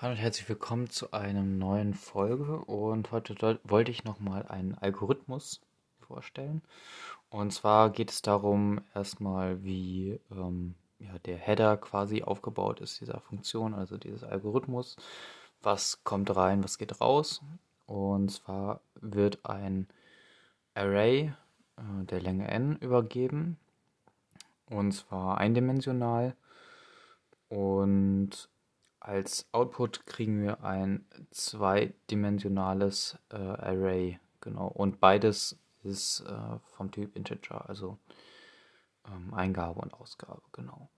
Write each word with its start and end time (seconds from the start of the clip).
Hallo 0.00 0.12
und 0.12 0.18
herzlich 0.18 0.48
willkommen 0.48 0.88
zu 0.88 1.12
einer 1.12 1.42
neuen 1.42 1.92
Folge 1.92 2.56
und 2.60 3.12
heute 3.12 3.60
wollte 3.64 3.90
ich 3.90 4.02
nochmal 4.02 4.46
einen 4.46 4.74
Algorithmus 4.74 5.60
vorstellen. 5.98 6.62
Und 7.28 7.52
zwar 7.52 7.90
geht 7.90 8.10
es 8.10 8.22
darum 8.22 8.80
erstmal, 8.94 9.62
wie 9.62 10.18
ähm, 10.30 10.74
ja, 11.00 11.18
der 11.26 11.36
Header 11.36 11.76
quasi 11.76 12.22
aufgebaut 12.22 12.80
ist 12.80 13.02
dieser 13.02 13.20
Funktion, 13.20 13.74
also 13.74 13.98
dieses 13.98 14.24
Algorithmus. 14.24 14.96
Was 15.60 16.02
kommt 16.02 16.34
rein, 16.34 16.64
was 16.64 16.78
geht 16.78 17.02
raus. 17.02 17.42
Und 17.84 18.30
zwar 18.30 18.80
wird 18.94 19.44
ein 19.44 19.86
Array 20.72 21.34
äh, 21.76 22.04
der 22.04 22.22
Länge 22.22 22.48
n 22.48 22.76
übergeben 22.76 23.58
und 24.70 24.92
zwar 24.92 25.36
eindimensional 25.36 26.34
und 27.50 28.48
als 29.00 29.48
Output 29.52 30.06
kriegen 30.06 30.42
wir 30.42 30.62
ein 30.62 31.06
zweidimensionales 31.30 33.18
äh, 33.30 33.36
Array, 33.36 34.20
genau. 34.40 34.68
Und 34.68 35.00
beides 35.00 35.58
ist 35.82 36.20
äh, 36.20 36.58
vom 36.76 36.90
Typ 36.90 37.16
Integer, 37.16 37.68
also 37.68 37.98
ähm, 39.06 39.32
Eingabe 39.32 39.80
und 39.80 39.94
Ausgabe, 39.94 40.42
genau. 40.52 40.90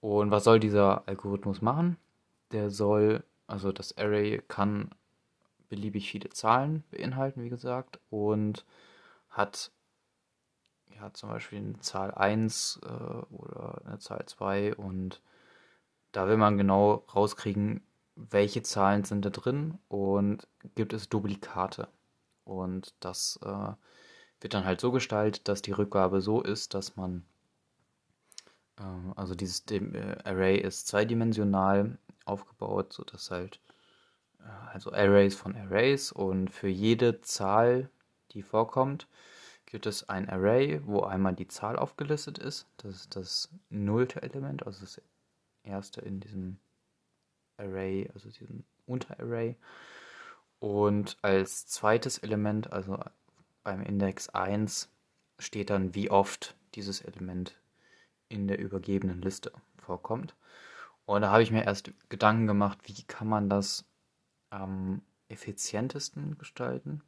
Und 0.00 0.30
was 0.30 0.44
soll 0.44 0.60
dieser 0.60 1.06
Algorithmus 1.06 1.62
machen? 1.62 1.96
Der 2.52 2.70
soll, 2.70 3.24
also 3.46 3.72
das 3.72 3.96
Array 3.98 4.42
kann 4.46 4.90
beliebig 5.68 6.10
viele 6.10 6.30
Zahlen 6.30 6.84
beinhalten, 6.90 7.42
wie 7.42 7.48
gesagt, 7.48 7.98
und 8.10 8.64
hat 9.30 9.72
ja 10.94 11.12
zum 11.12 11.30
Beispiel 11.30 11.58
eine 11.58 11.80
Zahl 11.80 12.12
1 12.12 12.80
äh, 12.84 12.88
oder 13.34 13.82
eine 13.84 13.98
Zahl 13.98 14.24
2 14.26 14.76
und 14.76 15.22
da 16.12 16.28
will 16.28 16.36
man 16.36 16.58
genau 16.58 17.04
rauskriegen, 17.14 17.82
welche 18.14 18.62
Zahlen 18.62 19.04
sind 19.04 19.24
da 19.24 19.30
drin 19.30 19.78
und 19.88 20.46
gibt 20.74 20.92
es 20.92 21.08
Duplikate. 21.08 21.88
Und 22.44 22.94
das 23.00 23.38
äh, 23.42 23.72
wird 24.40 24.54
dann 24.54 24.64
halt 24.64 24.80
so 24.80 24.92
gestaltet, 24.92 25.48
dass 25.48 25.62
die 25.62 25.72
Rückgabe 25.72 26.20
so 26.20 26.42
ist, 26.42 26.74
dass 26.74 26.96
man, 26.96 27.24
äh, 28.78 28.82
also 29.16 29.34
dieses 29.34 29.64
äh, 29.70 30.16
Array 30.24 30.58
ist 30.58 30.86
zweidimensional 30.88 31.98
aufgebaut, 32.24 32.92
sodass 32.92 33.30
halt, 33.30 33.60
äh, 34.40 34.72
also 34.72 34.92
Arrays 34.92 35.34
von 35.34 35.56
Arrays 35.56 36.12
und 36.12 36.50
für 36.50 36.68
jede 36.68 37.20
Zahl, 37.22 37.88
die 38.32 38.42
vorkommt, 38.42 39.06
gibt 39.66 39.86
es 39.86 40.08
ein 40.08 40.28
Array, 40.28 40.82
wo 40.84 41.00
einmal 41.00 41.34
die 41.34 41.48
Zahl 41.48 41.76
aufgelistet 41.76 42.38
ist. 42.38 42.66
Das 42.76 42.94
ist 42.94 43.16
das 43.16 43.48
nullte 43.70 44.22
Element, 44.22 44.66
also 44.66 44.80
das 44.80 45.00
erste 45.64 46.00
in 46.00 46.20
diesem 46.20 46.58
Array, 47.56 48.08
also 48.14 48.30
diesem 48.30 48.64
Unterarray. 48.86 49.56
Und 50.58 51.16
als 51.22 51.66
zweites 51.66 52.18
Element, 52.18 52.72
also 52.72 52.98
beim 53.64 53.82
Index 53.82 54.28
1, 54.28 54.88
steht 55.38 55.70
dann, 55.70 55.94
wie 55.94 56.10
oft 56.10 56.56
dieses 56.74 57.00
Element 57.00 57.58
in 58.28 58.48
der 58.48 58.58
übergebenen 58.58 59.20
Liste 59.20 59.52
vorkommt. 59.76 60.34
Und 61.04 61.22
da 61.22 61.30
habe 61.30 61.42
ich 61.42 61.50
mir 61.50 61.64
erst 61.64 61.92
Gedanken 62.08 62.46
gemacht, 62.46 62.78
wie 62.84 63.02
kann 63.02 63.28
man 63.28 63.50
das 63.50 63.84
am 64.50 65.02
effizientesten 65.28 66.38
gestalten? 66.38 67.02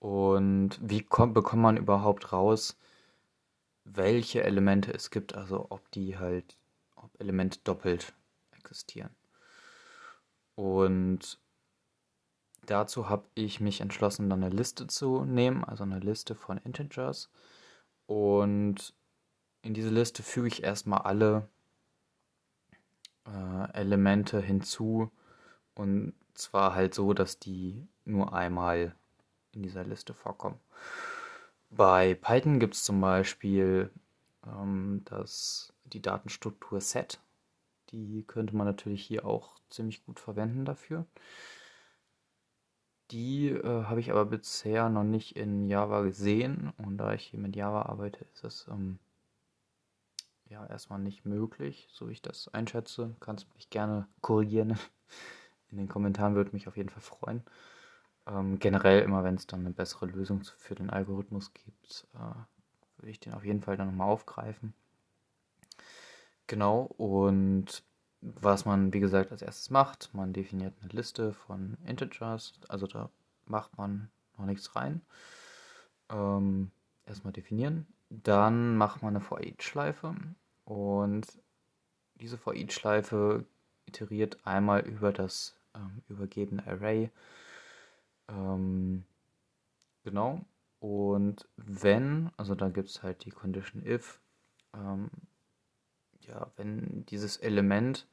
Und 0.00 0.78
wie 0.82 1.02
kommt, 1.02 1.34
bekommt 1.34 1.62
man 1.62 1.76
überhaupt 1.76 2.32
raus, 2.32 2.76
welche 3.84 4.42
Elemente 4.44 4.92
es 4.92 5.10
gibt, 5.10 5.34
also 5.34 5.66
ob 5.70 5.90
die 5.92 6.18
halt 6.18 6.56
Elemente 7.18 7.58
doppelt 7.64 8.12
existieren. 8.52 9.10
Und 10.54 11.38
dazu 12.66 13.08
habe 13.08 13.24
ich 13.34 13.60
mich 13.60 13.80
entschlossen, 13.80 14.28
dann 14.28 14.42
eine 14.42 14.54
Liste 14.54 14.86
zu 14.86 15.24
nehmen, 15.24 15.64
also 15.64 15.84
eine 15.84 16.00
Liste 16.00 16.34
von 16.34 16.58
Integers. 16.58 17.30
Und 18.06 18.94
in 19.62 19.74
diese 19.74 19.90
Liste 19.90 20.22
füge 20.22 20.48
ich 20.48 20.62
erstmal 20.62 21.00
alle 21.00 21.48
äh, 23.26 23.72
Elemente 23.72 24.40
hinzu. 24.40 25.10
Und 25.74 26.14
zwar 26.34 26.74
halt 26.74 26.94
so, 26.94 27.12
dass 27.14 27.38
die 27.38 27.86
nur 28.04 28.32
einmal 28.32 28.94
in 29.52 29.62
dieser 29.62 29.84
Liste 29.84 30.14
vorkommen. 30.14 30.58
Bei 31.70 32.14
Python 32.14 32.60
gibt 32.60 32.74
es 32.74 32.84
zum 32.84 33.00
Beispiel 33.00 33.90
ähm, 34.46 35.02
das 35.04 35.72
die 35.92 36.02
Datenstruktur 36.02 36.80
Set. 36.80 37.20
Die 37.90 38.24
könnte 38.26 38.54
man 38.54 38.66
natürlich 38.66 39.02
hier 39.04 39.24
auch 39.24 39.58
ziemlich 39.70 40.04
gut 40.04 40.20
verwenden 40.20 40.64
dafür. 40.64 41.06
Die 43.10 43.48
äh, 43.48 43.84
habe 43.84 44.00
ich 44.00 44.10
aber 44.10 44.26
bisher 44.26 44.90
noch 44.90 45.04
nicht 45.04 45.36
in 45.36 45.66
Java 45.68 46.02
gesehen 46.02 46.72
und 46.76 46.98
da 46.98 47.14
ich 47.14 47.24
hier 47.24 47.40
mit 47.40 47.56
Java 47.56 47.82
arbeite, 47.82 48.26
ist 48.34 48.44
das 48.44 48.66
ähm, 48.70 48.98
ja 50.50 50.66
erstmal 50.66 50.98
nicht 50.98 51.24
möglich, 51.24 51.88
so 51.90 52.08
wie 52.08 52.12
ich 52.12 52.22
das 52.22 52.48
einschätze. 52.48 53.16
Kannst 53.20 53.52
mich 53.54 53.70
gerne 53.70 54.06
korrigieren. 54.20 54.78
In 55.70 55.78
den 55.78 55.88
Kommentaren 55.88 56.34
würde 56.34 56.52
mich 56.52 56.68
auf 56.68 56.76
jeden 56.76 56.90
Fall 56.90 57.02
freuen. 57.02 57.42
Ähm, 58.26 58.58
generell 58.58 59.02
immer, 59.02 59.24
wenn 59.24 59.36
es 59.36 59.46
dann 59.46 59.60
eine 59.60 59.70
bessere 59.70 60.06
Lösung 60.06 60.42
für 60.58 60.74
den 60.74 60.90
Algorithmus 60.90 61.52
gibt, 61.54 62.06
äh, 62.14 62.98
würde 62.98 63.10
ich 63.10 63.20
den 63.20 63.32
auf 63.32 63.44
jeden 63.44 63.62
Fall 63.62 63.76
dann 63.76 63.88
nochmal 63.88 64.08
aufgreifen. 64.10 64.74
Genau, 66.48 66.82
und 66.96 67.84
was 68.22 68.64
man, 68.64 68.92
wie 68.92 69.00
gesagt, 69.00 69.30
als 69.30 69.42
erstes 69.42 69.70
macht, 69.70 70.10
man 70.14 70.32
definiert 70.32 70.74
eine 70.80 70.90
Liste 70.92 71.34
von 71.34 71.76
Integers, 71.84 72.54
also 72.68 72.86
da 72.86 73.10
macht 73.44 73.76
man 73.76 74.10
noch 74.36 74.46
nichts 74.46 74.74
rein. 74.74 75.02
Ähm, 76.08 76.70
erstmal 77.06 77.34
definieren, 77.34 77.86
dann 78.08 78.76
macht 78.76 79.02
man 79.02 79.14
eine 79.14 79.20
for 79.20 79.40
each 79.42 79.62
Schleife 79.62 80.14
und 80.64 81.26
diese 82.14 82.38
for 82.38 82.54
each 82.54 82.72
Schleife 82.72 83.44
iteriert 83.84 84.38
einmal 84.44 84.80
über 84.86 85.12
das 85.12 85.54
ähm, 85.74 86.02
übergebene 86.08 86.66
Array. 86.66 87.10
Ähm, 88.28 89.04
genau, 90.02 90.40
und 90.80 91.46
wenn, 91.56 92.30
also 92.38 92.54
da 92.54 92.70
gibt 92.70 92.88
es 92.88 93.02
halt 93.02 93.26
die 93.26 93.30
Condition 93.30 93.84
if, 93.84 94.18
ähm, 94.74 95.10
ja, 96.28 96.50
wenn 96.56 97.04
dieses 97.06 97.36
Element 97.36 98.06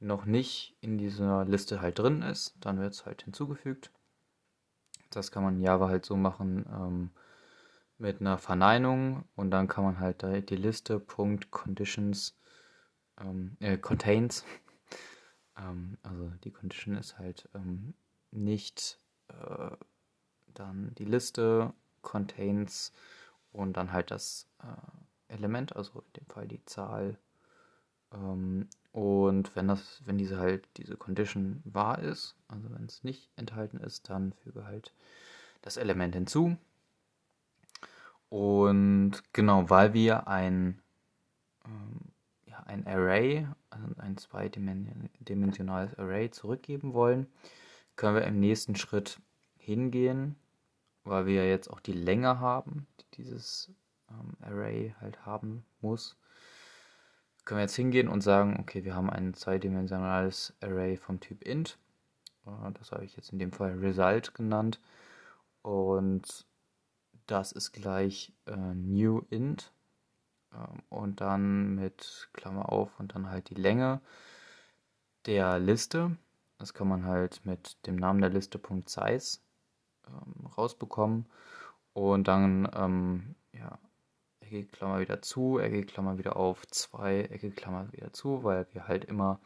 noch 0.00 0.24
nicht 0.24 0.76
in 0.80 0.98
dieser 0.98 1.44
Liste 1.44 1.80
halt 1.80 1.98
drin 1.98 2.22
ist, 2.22 2.54
dann 2.60 2.78
wird 2.80 2.92
es 2.92 3.06
halt 3.06 3.22
hinzugefügt. 3.22 3.90
Das 5.10 5.30
kann 5.30 5.44
man 5.44 5.56
in 5.56 5.62
Java 5.62 5.88
halt 5.88 6.04
so 6.04 6.16
machen 6.16 6.66
ähm, 6.72 7.10
mit 7.98 8.20
einer 8.20 8.38
Verneinung 8.38 9.24
und 9.36 9.50
dann 9.50 9.68
kann 9.68 9.84
man 9.84 10.00
halt 10.00 10.22
die 10.22 10.56
Liste 10.56 11.00
Conditions 11.00 12.36
ähm, 13.20 13.56
äh, 13.60 13.76
contains. 13.76 14.44
ähm, 15.56 15.98
also 16.02 16.30
die 16.44 16.50
Condition 16.50 16.96
ist 16.96 17.18
halt 17.18 17.48
ähm, 17.54 17.94
nicht 18.30 18.98
äh, 19.28 19.76
dann 20.54 20.94
die 20.96 21.04
Liste 21.04 21.72
contains 22.00 22.92
und 23.52 23.76
dann 23.76 23.92
halt 23.92 24.10
das 24.10 24.48
äh, 24.62 25.11
Element, 25.32 25.74
also 25.76 26.00
in 26.00 26.12
dem 26.20 26.26
Fall 26.26 26.46
die 26.46 26.64
Zahl. 26.64 27.18
Ähm, 28.12 28.68
und 28.92 29.54
wenn 29.56 29.68
das, 29.68 30.02
wenn 30.04 30.18
diese 30.18 30.38
halt 30.38 30.68
diese 30.76 30.96
Condition 30.96 31.62
wahr 31.64 31.98
ist, 31.98 32.36
also 32.48 32.70
wenn 32.70 32.84
es 32.84 33.04
nicht 33.04 33.30
enthalten 33.36 33.78
ist, 33.78 34.08
dann 34.10 34.32
füge 34.32 34.64
halt 34.64 34.92
das 35.62 35.76
Element 35.76 36.14
hinzu. 36.14 36.56
Und 38.28 39.22
genau, 39.32 39.68
weil 39.68 39.92
wir 39.92 40.26
ein, 40.26 40.80
ähm, 41.66 42.00
ja, 42.46 42.60
ein 42.60 42.86
Array, 42.86 43.46
also 43.70 43.86
ein 43.98 44.16
zweidimensionales 44.16 45.98
Array 45.98 46.30
zurückgeben 46.30 46.94
wollen, 46.94 47.26
können 47.96 48.16
wir 48.16 48.24
im 48.24 48.40
nächsten 48.40 48.74
Schritt 48.74 49.20
hingehen, 49.58 50.36
weil 51.04 51.26
wir 51.26 51.48
jetzt 51.48 51.68
auch 51.68 51.80
die 51.80 51.92
Länge 51.92 52.40
haben, 52.40 52.86
die 53.00 53.22
dieses 53.22 53.70
ähm, 54.12 54.36
Array 54.40 54.94
halt 55.00 55.24
haben 55.26 55.64
muss, 55.80 56.16
können 57.44 57.58
wir 57.58 57.62
jetzt 57.62 57.76
hingehen 57.76 58.08
und 58.08 58.20
sagen, 58.20 58.58
okay, 58.60 58.84
wir 58.84 58.94
haben 58.94 59.10
ein 59.10 59.34
zweidimensionales 59.34 60.54
Array 60.60 60.96
vom 60.96 61.20
Typ 61.20 61.42
int. 61.42 61.78
Äh, 62.46 62.72
das 62.74 62.92
habe 62.92 63.04
ich 63.04 63.16
jetzt 63.16 63.32
in 63.32 63.38
dem 63.38 63.52
Fall 63.52 63.78
Result 63.78 64.34
genannt. 64.34 64.80
Und 65.62 66.46
das 67.26 67.52
ist 67.52 67.72
gleich 67.72 68.32
äh, 68.46 68.56
new 68.56 69.22
int. 69.30 69.72
Ähm, 70.52 70.82
und 70.88 71.20
dann 71.20 71.74
mit 71.74 72.28
Klammer 72.32 72.70
auf 72.70 72.98
und 72.98 73.14
dann 73.14 73.30
halt 73.30 73.50
die 73.50 73.54
Länge 73.54 74.00
der 75.26 75.58
Liste. 75.58 76.16
Das 76.58 76.74
kann 76.74 76.88
man 76.88 77.04
halt 77.04 77.44
mit 77.44 77.86
dem 77.86 77.96
Namen 77.96 78.20
der 78.20 78.30
Liste 78.30 78.60
.size 78.86 79.40
ähm, 80.06 80.46
rausbekommen. 80.46 81.26
Und 81.92 82.28
dann 82.28 82.68
ähm, 82.74 83.34
ja, 83.52 83.78
eckige 84.52 84.68
Klammer 84.68 85.00
wieder 85.00 85.22
zu, 85.22 85.58
eckige 85.58 85.86
Klammer 85.86 86.18
wieder 86.18 86.36
auf, 86.36 86.66
zwei, 86.66 87.22
eckige 87.22 87.54
Klammer 87.54 87.90
wieder 87.92 88.12
zu, 88.12 88.44
weil 88.44 88.66
wir 88.72 88.86
halt 88.86 89.04
immer 89.06 89.40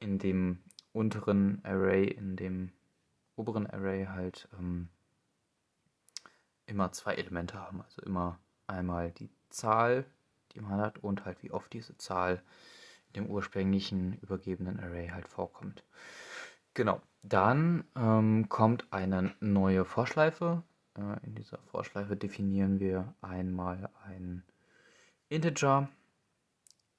in 0.00 0.18
dem 0.18 0.62
unteren 0.92 1.60
Array, 1.64 2.06
in 2.06 2.36
dem 2.36 2.72
oberen 3.36 3.66
Array 3.66 4.06
halt 4.06 4.48
ähm, 4.58 4.88
immer 6.66 6.90
zwei 6.92 7.14
Elemente 7.14 7.60
haben. 7.60 7.82
Also 7.82 8.02
immer 8.02 8.40
einmal 8.66 9.12
die 9.12 9.30
Zahl, 9.48 10.04
die 10.52 10.60
man 10.60 10.80
hat 10.80 10.98
und 10.98 11.24
halt 11.24 11.42
wie 11.42 11.52
oft 11.52 11.72
diese 11.72 11.96
Zahl 11.96 12.42
in 13.08 13.22
dem 13.22 13.26
ursprünglichen 13.30 14.14
übergebenen 14.14 14.80
Array 14.80 15.08
halt 15.08 15.28
vorkommt. 15.28 15.84
Genau, 16.74 17.00
dann 17.22 17.84
ähm, 17.94 18.48
kommt 18.48 18.92
eine 18.92 19.34
neue 19.40 19.84
Vorschleife. 19.84 20.62
Äh, 20.96 21.26
in 21.26 21.34
dieser 21.34 21.58
Vorschleife 21.58 22.16
definieren 22.16 22.80
wir 22.80 23.14
einmal 23.20 23.90
ein 24.04 24.42
Integer 25.28 25.88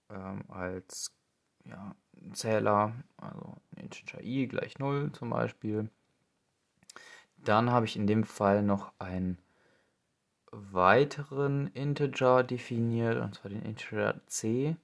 ähm, 0.10 0.44
als 0.50 1.14
ja, 1.66 1.96
Zähler, 2.34 2.94
also 3.18 3.58
Integer 3.76 4.22
i 4.22 4.48
gleich 4.48 4.80
0 4.80 5.12
zum 5.14 5.30
Beispiel. 5.30 5.90
Dann 7.38 7.72
habe 7.72 7.86
ich 7.86 7.96
in 7.96 8.08
dem 8.08 8.24
Fall 8.24 8.64
noch 8.64 8.92
einen 9.00 9.38
weiteren 10.52 11.68
Integer 11.68 12.44
definiert, 12.44 13.18
und 13.22 13.36
zwar 13.36 13.52
den 13.52 13.62
Integer 13.64 14.20
c. 14.28 14.76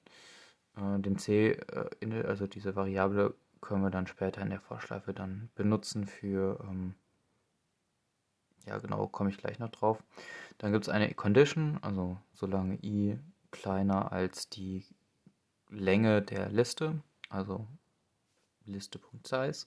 Äh, 0.76 0.98
den 1.00 1.18
c, 1.18 1.52
äh, 1.52 2.22
also 2.24 2.46
diese 2.46 2.76
Variable, 2.76 3.34
können 3.60 3.82
wir 3.82 3.90
dann 3.90 4.06
später 4.06 4.42
in 4.42 4.50
der 4.50 4.60
Vorschleife 4.60 5.14
dann 5.14 5.50
benutzen 5.54 6.06
für, 6.06 6.60
ähm, 6.68 6.94
ja 8.66 8.78
genau, 8.78 9.06
komme 9.06 9.30
ich 9.30 9.38
gleich 9.38 9.58
noch 9.58 9.70
drauf. 9.70 10.02
Dann 10.58 10.72
gibt 10.72 10.84
es 10.84 10.88
eine 10.88 11.12
Condition, 11.14 11.78
also 11.82 12.18
solange 12.32 12.76
i 12.82 13.18
kleiner 13.50 14.12
als 14.12 14.48
die 14.48 14.84
Länge 15.68 16.22
der 16.22 16.48
Liste, 16.48 17.02
also 17.28 17.66
Liste.size. 18.64 19.66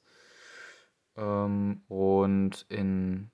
Ähm, 1.15 1.81
und 1.87 2.65
in 2.69 3.31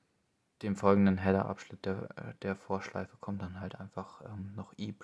dem 0.61 0.75
folgenden 0.75 1.17
Header-Abschnitt 1.17 1.85
der, 1.85 2.35
der 2.41 2.55
Vorschleife 2.55 3.17
kommt 3.19 3.41
dann 3.41 3.59
halt 3.59 3.75
einfach 3.75 4.21
ähm, 4.25 4.53
noch 4.55 4.73
i++, 4.77 4.95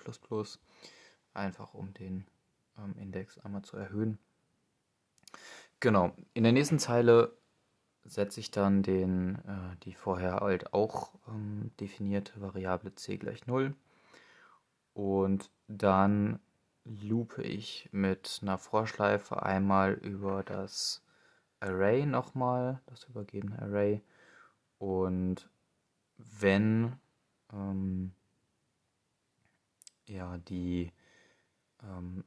einfach 1.34 1.74
um 1.74 1.92
den 1.94 2.26
ähm, 2.78 2.96
Index 2.96 3.38
einmal 3.38 3.62
zu 3.62 3.76
erhöhen. 3.76 4.18
Genau, 5.80 6.14
in 6.34 6.42
der 6.42 6.52
nächsten 6.52 6.78
Zeile 6.78 7.36
setze 8.04 8.40
ich 8.40 8.50
dann 8.50 8.82
den, 8.82 9.36
äh, 9.46 9.76
die 9.84 9.94
vorher 9.94 10.36
halt 10.36 10.72
auch 10.72 11.12
ähm, 11.28 11.70
definierte 11.80 12.40
Variable 12.40 12.94
c 12.94 13.16
gleich 13.16 13.46
0 13.46 13.74
und 14.94 15.50
dann 15.68 16.40
loope 16.84 17.42
ich 17.42 17.88
mit 17.92 18.40
einer 18.42 18.58
Vorschleife 18.58 19.42
einmal 19.42 19.92
über 19.94 20.42
das 20.42 21.02
Array 21.60 22.06
nochmal, 22.06 22.80
das 22.86 23.04
übergebene 23.04 23.60
Array. 23.60 24.02
Und 24.78 25.48
wenn 26.16 26.96
ähm, 27.52 28.12
ja 30.06 30.38
die 30.38 30.92
ähm, 31.82 32.24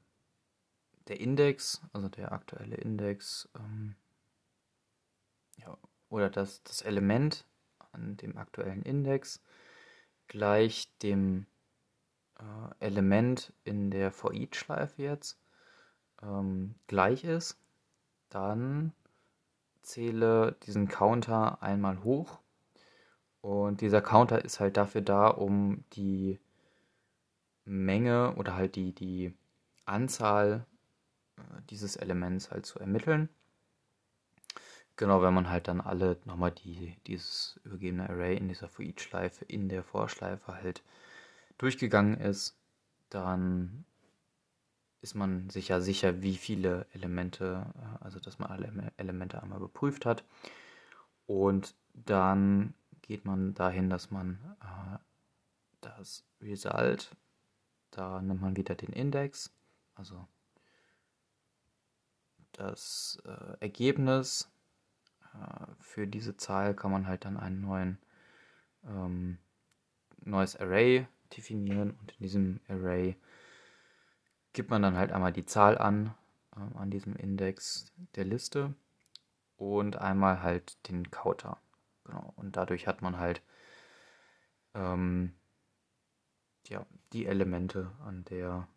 der 1.08 1.20
Index, 1.20 1.82
also 1.92 2.08
der 2.08 2.32
aktuelle 2.32 2.78
Index, 2.78 3.50
ähm, 3.60 3.96
ja, 5.64 5.78
oder 6.10 6.30
das, 6.30 6.64
das 6.64 6.82
Element 6.82 7.46
an 7.92 8.18
dem 8.18 8.38
aktuellen 8.38 8.84
Index 8.84 9.42
gleich 10.28 10.92
dem 11.00 11.46
äh, 12.40 12.86
Element 12.86 13.54
in 13.64 13.92
der 13.92 14.12
For 14.12 14.34
Each 14.34 14.56
Schleife 14.56 15.02
jetzt 15.02 15.40
ähm, 16.22 16.76
gleich 16.88 17.24
ist, 17.24 17.58
dann 18.30 18.94
zähle 19.82 20.56
diesen 20.66 20.88
Counter 20.88 21.62
einmal 21.62 22.04
hoch 22.04 22.40
und 23.42 23.82
dieser 23.82 24.02
Counter 24.02 24.44
ist 24.44 24.60
halt 24.60 24.78
dafür 24.78 25.02
da, 25.02 25.28
um 25.28 25.84
die 25.94 26.40
Menge 27.66 28.36
oder 28.36 28.56
halt 28.56 28.76
die, 28.76 28.94
die 28.94 29.34
Anzahl 29.86 30.66
äh, 31.38 31.62
dieses 31.70 31.98
Elements 31.98 32.52
halt 32.52 32.66
zu 32.66 32.80
ermitteln. 32.80 33.30
Genau, 34.96 35.22
wenn 35.24 35.34
man 35.34 35.50
halt 35.50 35.68
dann 35.68 35.82
alle 35.82 36.18
nochmal 36.26 36.52
die, 36.52 36.96
dieses 37.08 37.60
übergebene 37.64 38.10
Array 38.10 38.38
in 38.38 38.48
dieser 38.48 38.70
For 38.70 38.86
Each 38.86 39.00
Schleife 39.02 39.44
in 39.46 39.68
der 39.68 39.84
Vorschleife 39.84 40.54
halt 40.54 40.84
durchgegangen 41.58 42.20
ist, 42.20 42.56
dann 43.10 43.86
ist 45.02 45.16
man 45.16 45.50
sich 45.50 45.68
ja 45.70 45.82
sicher, 45.82 46.22
wie 46.22 46.38
viele 46.38 46.86
Elemente, 46.94 47.66
äh, 47.76 48.04
also 48.04 48.20
dass 48.20 48.40
man 48.40 48.52
alle 48.52 48.92
Elemente 48.98 49.42
einmal 49.42 49.60
geprüft 49.60 50.06
hat. 50.06 50.24
Und 51.26 51.76
dann 51.94 52.74
geht 53.02 53.26
man 53.26 53.54
dahin, 53.54 53.90
dass 53.90 54.12
man 54.12 54.40
äh, 54.62 54.98
das 55.82 56.24
Result, 56.42 57.16
da 57.92 58.22
nimmt 58.22 58.42
man 58.42 58.56
wieder 58.56 58.76
den 58.76 58.94
Index, 58.94 59.52
also 59.96 60.28
das 62.54 63.22
äh, 63.26 63.58
Ergebnis 63.60 64.53
für 65.80 66.08
diese 66.08 66.38
Zahl 66.38 66.76
kann 66.76 66.92
man 66.92 67.08
halt 67.08 67.26
dann 67.26 67.38
einen 67.38 67.62
neuen 67.62 67.98
ähm, 68.86 69.38
neues 70.22 70.56
Array 70.56 71.08
definieren 71.36 71.92
und 71.92 72.12
in 72.12 72.18
diesem 72.20 72.60
Array 72.68 73.16
gibt 74.54 74.70
man 74.70 74.82
dann 74.82 74.98
halt 74.98 75.12
einmal 75.12 75.34
die 75.34 75.46
Zahl 75.46 75.78
an, 75.78 76.14
äh, 76.56 76.78
an 76.78 76.92
diesem 76.92 77.16
Index 77.16 77.92
der 78.16 78.26
Liste 78.26 78.74
und 79.58 79.98
einmal 79.98 80.42
halt 80.42 80.78
den 80.90 81.10
Counter. 81.10 81.58
Genau. 82.06 82.34
Und 82.36 82.56
dadurch 82.56 82.88
hat 82.88 83.02
man 83.02 83.18
halt 83.18 83.42
ähm, 84.74 85.34
ja, 86.68 86.86
die 87.14 87.26
Elemente 87.26 87.92
an 88.06 88.26
der 88.26 88.68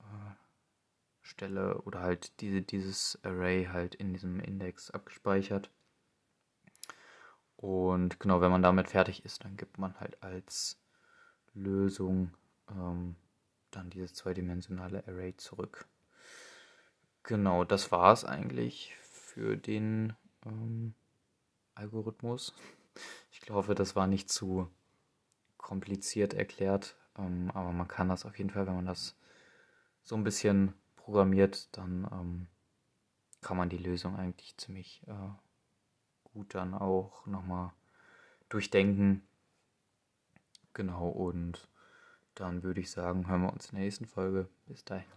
äh, 0.00 0.34
Stelle 1.22 1.80
oder 1.82 2.00
halt 2.00 2.40
diese, 2.40 2.62
dieses 2.62 3.18
Array 3.22 3.68
halt 3.70 3.94
in 3.94 4.12
diesem 4.12 4.40
Index 4.40 4.90
abgespeichert. 4.90 5.70
Und 7.58 8.20
genau, 8.20 8.40
wenn 8.40 8.52
man 8.52 8.62
damit 8.62 8.88
fertig 8.88 9.24
ist, 9.24 9.44
dann 9.44 9.56
gibt 9.56 9.78
man 9.78 9.98
halt 9.98 10.22
als 10.22 10.78
Lösung 11.54 12.30
ähm, 12.70 13.16
dann 13.72 13.90
dieses 13.90 14.14
zweidimensionale 14.14 15.02
Array 15.08 15.36
zurück. 15.36 15.88
Genau, 17.24 17.64
das 17.64 17.90
war 17.90 18.12
es 18.12 18.24
eigentlich 18.24 18.94
für 19.02 19.56
den 19.56 20.14
ähm, 20.46 20.94
Algorithmus. 21.74 22.54
Ich 23.32 23.40
glaube, 23.40 23.74
das 23.74 23.96
war 23.96 24.06
nicht 24.06 24.30
zu 24.30 24.70
kompliziert 25.56 26.34
erklärt, 26.34 26.96
ähm, 27.18 27.50
aber 27.54 27.72
man 27.72 27.88
kann 27.88 28.08
das 28.08 28.24
auf 28.24 28.38
jeden 28.38 28.50
Fall, 28.50 28.68
wenn 28.68 28.76
man 28.76 28.86
das 28.86 29.16
so 30.04 30.14
ein 30.14 30.24
bisschen 30.24 30.74
programmiert, 30.94 31.76
dann 31.76 32.08
ähm, 32.12 32.46
kann 33.40 33.56
man 33.56 33.68
die 33.68 33.78
Lösung 33.78 34.16
eigentlich 34.16 34.56
ziemlich 34.56 35.02
äh, 35.08 35.47
gut 36.32 36.54
dann 36.54 36.74
auch 36.74 37.26
nochmal 37.26 37.72
durchdenken 38.48 39.28
Genau, 40.78 41.08
und 41.08 41.68
dann 42.36 42.62
würde 42.62 42.80
ich 42.80 42.92
sagen, 42.92 43.26
hören 43.26 43.42
wir 43.42 43.52
uns 43.52 43.70
in 43.70 43.74
der 43.74 43.84
nächsten 43.84 44.06
Folge. 44.06 44.48
Bis 44.66 44.84
dahin. 44.84 45.10